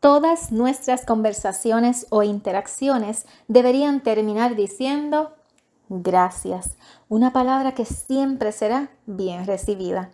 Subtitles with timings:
[0.00, 5.32] Todas nuestras conversaciones o interacciones deberían terminar diciendo
[5.88, 6.76] gracias,
[7.08, 10.10] una palabra que siempre será bien recibida.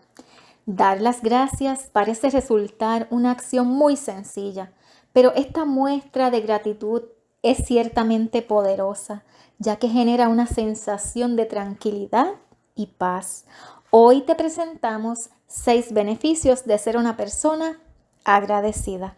[0.66, 4.72] Dar las gracias parece resultar una acción muy sencilla,
[5.12, 7.02] pero esta muestra de gratitud
[7.42, 9.24] es ciertamente poderosa,
[9.58, 12.34] ya que genera una sensación de tranquilidad
[12.76, 13.44] y paz.
[13.90, 17.78] Hoy te presentamos seis beneficios de ser una persona
[18.24, 19.16] agradecida.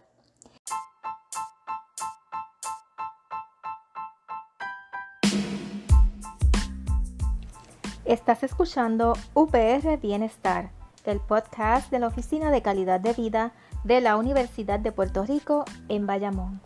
[8.04, 10.70] Estás escuchando UPR Bienestar
[11.06, 15.64] el podcast de la Oficina de Calidad de Vida de la Universidad de Puerto Rico
[15.88, 16.60] en Bayamón.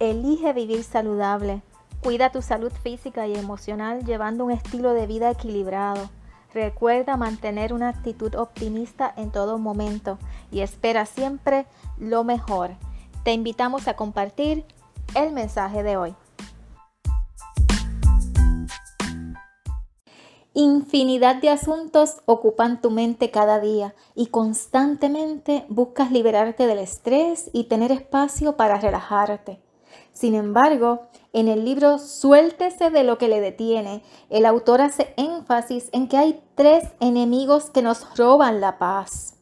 [0.00, 1.62] Elige vivir saludable.
[2.02, 6.10] Cuida tu salud física y emocional llevando un estilo de vida equilibrado.
[6.54, 10.18] Recuerda mantener una actitud optimista en todo momento
[10.50, 11.66] y espera siempre
[11.98, 12.70] lo mejor.
[13.24, 14.64] Te invitamos a compartir
[15.14, 16.14] el mensaje de hoy.
[20.52, 27.64] Infinidad de asuntos ocupan tu mente cada día y constantemente buscas liberarte del estrés y
[27.64, 29.60] tener espacio para relajarte.
[30.12, 35.88] Sin embargo, en el libro Suéltese de lo que le detiene, el autor hace énfasis
[35.92, 39.36] en que hay tres enemigos que nos roban la paz.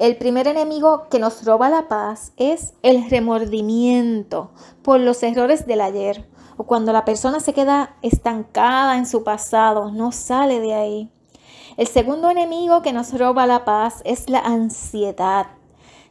[0.00, 4.50] El primer enemigo que nos roba la paz es el remordimiento
[4.82, 6.26] por los errores del ayer
[6.58, 11.10] o cuando la persona se queda estancada en su pasado, no sale de ahí.
[11.76, 15.46] El segundo enemigo que nos roba la paz es la ansiedad.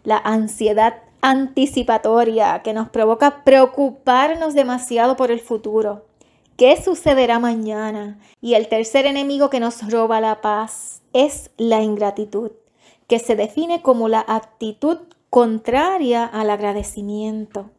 [0.05, 6.05] La ansiedad anticipatoria que nos provoca preocuparnos demasiado por el futuro.
[6.55, 8.17] ¿Qué sucederá mañana?
[8.39, 12.51] Y el tercer enemigo que nos roba la paz es la ingratitud,
[13.07, 17.69] que se define como la actitud contraria al agradecimiento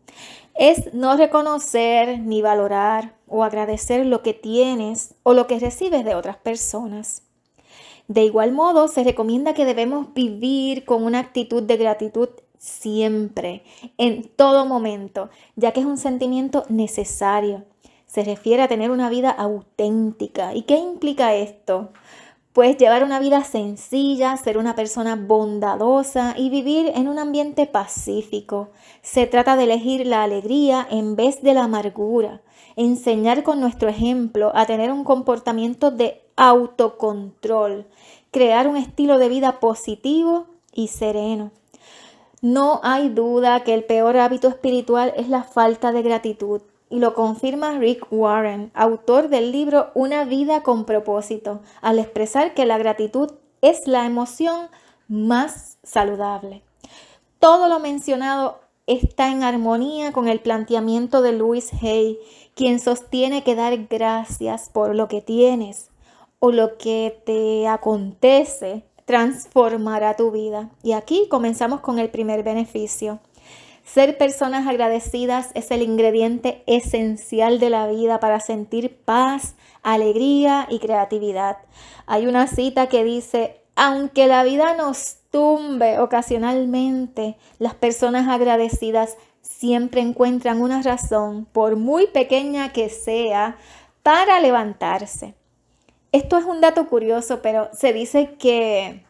[0.54, 6.14] es no reconocer ni valorar o agradecer lo que tienes o lo que recibes de
[6.14, 7.22] otras personas.
[8.08, 13.62] De igual modo, se recomienda que debemos vivir con una actitud de gratitud siempre,
[13.98, 17.64] en todo momento, ya que es un sentimiento necesario.
[18.06, 20.54] Se refiere a tener una vida auténtica.
[20.54, 21.90] ¿Y qué implica esto?
[22.52, 28.70] Puedes llevar una vida sencilla, ser una persona bondadosa y vivir en un ambiente pacífico.
[29.02, 32.40] Se trata de elegir la alegría en vez de la amargura.
[32.74, 37.86] Enseñar con nuestro ejemplo a tener un comportamiento de autocontrol.
[38.30, 41.52] Crear un estilo de vida positivo y sereno.
[42.40, 47.14] No hay duda que el peor hábito espiritual es la falta de gratitud y lo
[47.14, 53.32] confirma Rick Warren, autor del libro Una vida con propósito, al expresar que la gratitud
[53.60, 54.68] es la emoción
[55.08, 56.62] más saludable.
[57.38, 62.18] Todo lo mencionado está en armonía con el planteamiento de Louis Hay,
[62.54, 65.90] quien sostiene que dar gracias por lo que tienes
[66.40, 70.70] o lo que te acontece transformará tu vida.
[70.82, 73.20] Y aquí comenzamos con el primer beneficio.
[73.92, 80.78] Ser personas agradecidas es el ingrediente esencial de la vida para sentir paz, alegría y
[80.78, 81.56] creatividad.
[82.06, 90.02] Hay una cita que dice, aunque la vida nos tumbe ocasionalmente, las personas agradecidas siempre
[90.02, 93.56] encuentran una razón, por muy pequeña que sea,
[94.02, 95.34] para levantarse.
[96.12, 99.07] Esto es un dato curioso, pero se dice que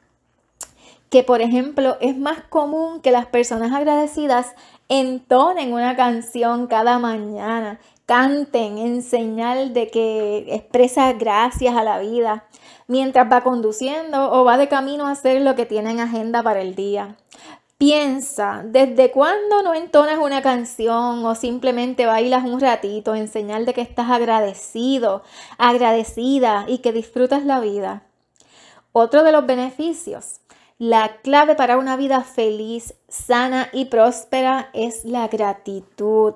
[1.11, 4.55] que por ejemplo es más común que las personas agradecidas
[4.89, 12.45] entonen una canción cada mañana, canten en señal de que expresa gracias a la vida
[12.87, 16.61] mientras va conduciendo o va de camino a hacer lo que tiene en agenda para
[16.61, 17.17] el día.
[17.77, 23.75] Piensa, ¿desde cuándo no entonas una canción o simplemente bailas un ratito en señal de
[23.75, 25.23] que estás agradecido,
[25.59, 28.03] agradecida y que disfrutas la vida?
[28.91, 30.41] Otro de los beneficios
[30.79, 36.35] la clave para una vida feliz, sana y próspera es la gratitud.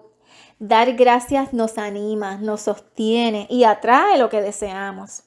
[0.58, 5.22] Dar gracias nos anima, nos sostiene y atrae lo que deseamos.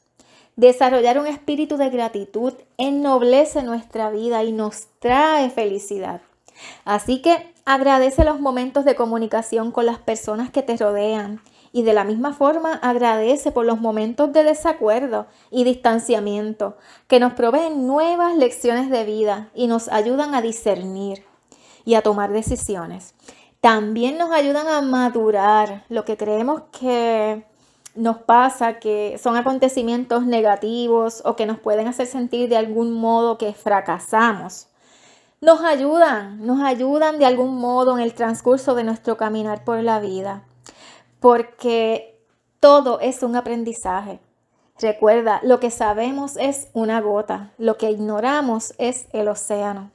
[0.58, 6.22] Desarrollar un espíritu de gratitud ennoblece nuestra vida y nos trae felicidad.
[6.84, 11.42] Así que agradece los momentos de comunicación con las personas que te rodean
[11.76, 16.78] y de la misma forma agradece por los momentos de desacuerdo y distanciamiento
[17.10, 21.26] que nos proveen nuevas lecciones de vida y nos ayudan a discernir
[21.84, 23.14] y a tomar decisiones.
[23.60, 27.46] También nos ayudan a madurar lo que creemos que
[27.94, 33.38] nos pasa, que son acontecimientos negativos o que nos pueden hacer sentir de algún modo
[33.38, 34.70] que fracasamos
[35.42, 40.00] nos ayudan, nos ayudan de algún modo en el transcurso de nuestro caminar por la
[40.00, 40.44] vida,
[41.20, 42.20] porque
[42.60, 44.20] todo es un aprendizaje.
[44.80, 49.92] Recuerda, lo que sabemos es una gota, lo que ignoramos es el océano.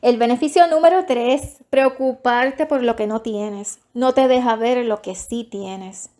[0.00, 3.78] El beneficio número tres, preocuparte por lo que no tienes.
[3.94, 6.10] No te deja ver lo que sí tienes.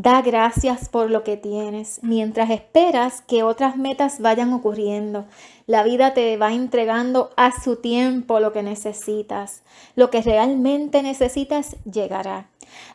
[0.00, 5.24] Da gracias por lo que tienes mientras esperas que otras metas vayan ocurriendo.
[5.66, 9.64] La vida te va entregando a su tiempo lo que necesitas.
[9.96, 12.46] Lo que realmente necesitas llegará.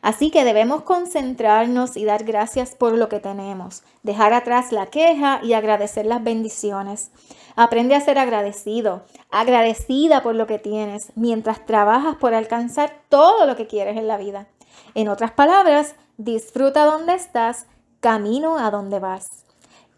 [0.02, 5.42] Así que debemos concentrarnos y dar gracias por lo que tenemos, dejar atrás la queja
[5.44, 7.12] y agradecer las bendiciones.
[7.58, 13.58] Aprende a ser agradecido, agradecida por lo que tienes, mientras trabajas por alcanzar todo lo
[13.58, 14.48] que quieres en la vida.
[14.96, 17.68] En otras palabras, disfruta donde estás,
[18.00, 19.46] camino a donde vas.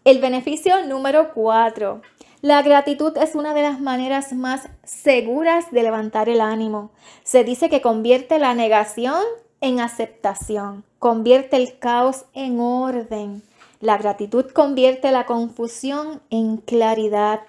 [0.04, 2.00] El beneficio número cuatro.
[2.42, 6.90] La gratitud es una de las maneras más seguras de levantar el ánimo.
[7.24, 9.20] Se dice que convierte la negación
[9.60, 13.42] en aceptación, convierte el caos en orden.
[13.80, 17.40] La gratitud convierte la confusión en claridad,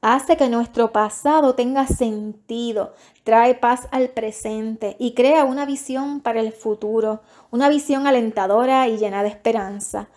[0.00, 2.94] hace que nuestro pasado tenga sentido,
[3.24, 8.98] trae paz al presente y crea una visión para el futuro, una visión alentadora y
[8.98, 10.08] llena de esperanza.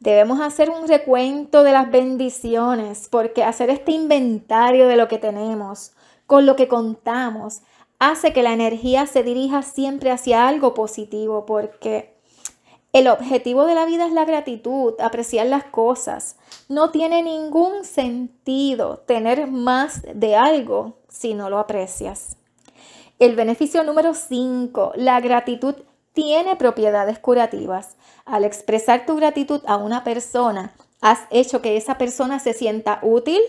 [0.00, 5.92] Debemos hacer un recuento de las bendiciones porque hacer este inventario de lo que tenemos,
[6.26, 7.62] con lo que contamos,
[7.98, 12.11] hace que la energía se dirija siempre hacia algo positivo porque
[12.92, 16.36] el objetivo de la vida es la gratitud, apreciar las cosas.
[16.68, 22.36] No tiene ningún sentido tener más de algo si no lo aprecias.
[23.18, 25.74] El beneficio número 5, la gratitud
[26.12, 27.96] tiene propiedades curativas.
[28.26, 33.40] Al expresar tu gratitud a una persona, has hecho que esa persona se sienta útil,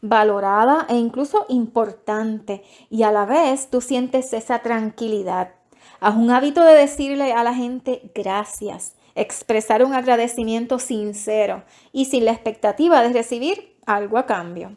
[0.00, 5.54] valorada e incluso importante y a la vez tú sientes esa tranquilidad.
[6.02, 11.62] Haz un hábito de decirle a la gente gracias, expresar un agradecimiento sincero
[11.92, 14.76] y sin la expectativa de recibir algo a cambio.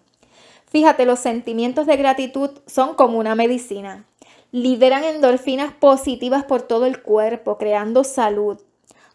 [0.67, 4.05] Fíjate, los sentimientos de gratitud son como una medicina.
[4.51, 8.61] Liberan endorfinas positivas por todo el cuerpo, creando salud.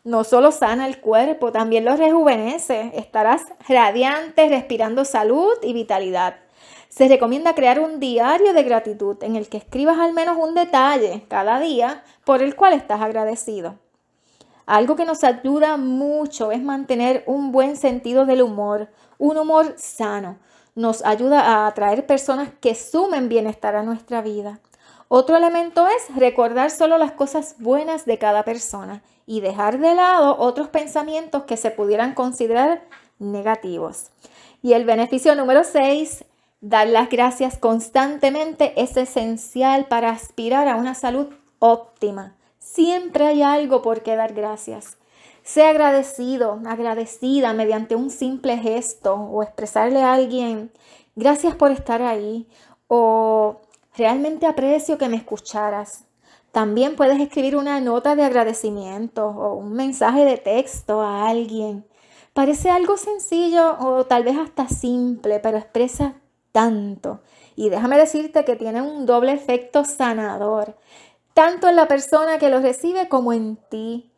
[0.03, 2.91] No solo sana el cuerpo, también lo rejuvenece.
[2.97, 6.35] Estarás radiante, respirando salud y vitalidad.
[6.91, 11.25] Se recomienda crear un diario de gratitud en el que escribas al menos un detalle
[11.29, 13.77] cada día por el cual estás agradecido.
[14.67, 18.89] Algo que nos ayuda mucho es mantener un buen sentido del humor,
[19.19, 20.39] un humor sano.
[20.75, 24.59] Nos ayuda a atraer personas que sumen bienestar a nuestra vida.
[25.07, 30.37] Otro elemento es recordar solo las cosas buenas de cada persona y dejar de lado
[30.39, 32.83] otros pensamientos que se pudieran considerar
[33.21, 34.11] negativos.
[34.61, 36.25] Y el beneficio número 6
[36.63, 41.29] Dar las gracias constantemente es esencial para aspirar a una salud
[41.59, 42.37] óptima.
[42.59, 44.99] Siempre hay algo por qué dar gracias.
[45.43, 50.71] Sea agradecido, agradecida mediante un simple gesto o expresarle a alguien,
[51.17, 52.47] gracias por estar ahí
[52.89, 53.63] o
[53.97, 56.05] realmente aprecio que me escucharas.
[56.53, 61.87] También puedes escribir una nota de agradecimiento o un mensaje de texto a alguien.
[62.35, 66.17] Parece algo sencillo o tal vez hasta simple, pero expresa
[67.57, 70.77] Y déjame decirte que tiene un doble efecto sanador,
[71.35, 74.11] tanto en la persona que lo recibe como en ti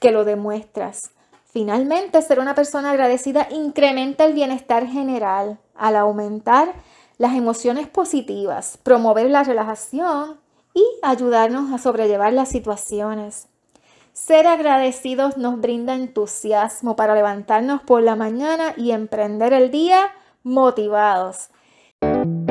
[0.00, 1.10] que lo demuestras.
[1.46, 6.72] Finalmente, ser una persona agradecida incrementa el bienestar general al aumentar
[7.16, 10.40] las emociones positivas, promover la relajación
[10.74, 13.48] y ayudarnos a sobrellevar las situaciones.
[14.12, 20.12] Ser agradecidos nos brinda entusiasmo para levantarnos por la mañana y emprender el día
[20.42, 21.50] motivados.
[22.04, 22.43] thank you